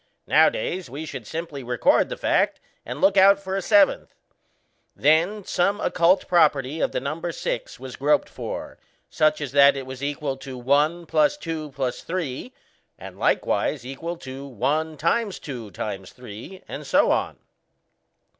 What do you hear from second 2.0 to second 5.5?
the fact and look out for a seventh. Then,